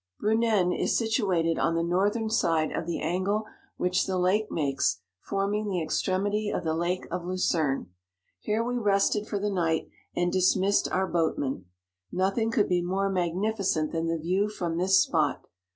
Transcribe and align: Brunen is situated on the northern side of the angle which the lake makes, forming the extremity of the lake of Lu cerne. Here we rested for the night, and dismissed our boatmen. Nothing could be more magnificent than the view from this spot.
Brunen 0.19 0.73
is 0.73 0.97
situated 0.97 1.59
on 1.59 1.75
the 1.75 1.83
northern 1.83 2.27
side 2.27 2.71
of 2.71 2.87
the 2.87 2.99
angle 3.01 3.45
which 3.77 4.07
the 4.07 4.17
lake 4.17 4.49
makes, 4.49 4.99
forming 5.19 5.69
the 5.69 5.79
extremity 5.79 6.49
of 6.49 6.63
the 6.63 6.73
lake 6.73 7.05
of 7.11 7.23
Lu 7.23 7.35
cerne. 7.37 7.85
Here 8.39 8.63
we 8.63 8.77
rested 8.79 9.27
for 9.27 9.37
the 9.37 9.51
night, 9.51 9.89
and 10.15 10.31
dismissed 10.33 10.91
our 10.91 11.05
boatmen. 11.05 11.65
Nothing 12.11 12.49
could 12.49 12.67
be 12.67 12.81
more 12.81 13.11
magnificent 13.11 13.91
than 13.91 14.07
the 14.07 14.17
view 14.17 14.49
from 14.49 14.77
this 14.77 14.97
spot. 14.97 15.45